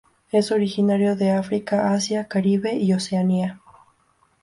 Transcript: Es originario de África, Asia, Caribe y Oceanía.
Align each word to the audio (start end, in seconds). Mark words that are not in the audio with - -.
Es 0.31 0.51
originario 0.51 1.15
de 1.15 1.29
África, 1.29 1.93
Asia, 1.93 2.27
Caribe 2.27 2.73
y 2.75 2.91
Oceanía. 2.93 3.61